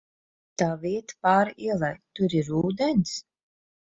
[0.61, 3.13] Tā vieta pāri ielai, tur ir ūdens?